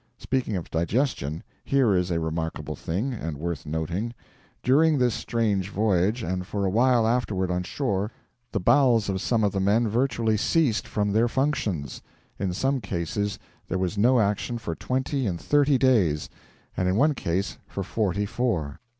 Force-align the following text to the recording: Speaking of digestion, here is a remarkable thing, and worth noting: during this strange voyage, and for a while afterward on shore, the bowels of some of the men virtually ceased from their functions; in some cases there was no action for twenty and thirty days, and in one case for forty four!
Speaking 0.17 0.55
of 0.57 0.71
digestion, 0.71 1.43
here 1.63 1.93
is 1.93 2.09
a 2.09 2.19
remarkable 2.19 2.75
thing, 2.75 3.13
and 3.13 3.37
worth 3.37 3.67
noting: 3.67 4.15
during 4.63 4.97
this 4.97 5.13
strange 5.13 5.69
voyage, 5.69 6.23
and 6.23 6.43
for 6.47 6.65
a 6.65 6.71
while 6.71 7.05
afterward 7.07 7.51
on 7.51 7.61
shore, 7.61 8.09
the 8.51 8.59
bowels 8.59 9.09
of 9.09 9.21
some 9.21 9.43
of 9.43 9.51
the 9.51 9.59
men 9.59 9.87
virtually 9.87 10.37
ceased 10.37 10.87
from 10.87 11.11
their 11.11 11.27
functions; 11.27 12.01
in 12.39 12.51
some 12.51 12.81
cases 12.81 13.37
there 13.67 13.77
was 13.77 13.95
no 13.95 14.19
action 14.19 14.57
for 14.57 14.73
twenty 14.73 15.27
and 15.27 15.39
thirty 15.39 15.77
days, 15.77 16.31
and 16.75 16.89
in 16.89 16.95
one 16.95 17.13
case 17.13 17.59
for 17.67 17.83
forty 17.83 18.25
four! 18.25 18.79